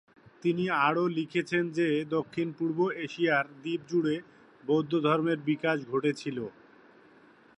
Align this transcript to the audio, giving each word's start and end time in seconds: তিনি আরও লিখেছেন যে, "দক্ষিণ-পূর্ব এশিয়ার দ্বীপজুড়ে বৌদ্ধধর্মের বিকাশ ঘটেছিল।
তিনি 0.43 0.63
আরও 0.81 1.03
লিখেছেন 1.17 1.63
যে, 1.71 1.87
"দক্ষিণ-পূর্ব 2.09 2.79
এশিয়ার 2.97 3.45
দ্বীপজুড়ে 3.61 4.15
বৌদ্ধধর্মের 4.63 5.39
বিকাশ 5.49 5.77
ঘটেছিল। 5.89 6.37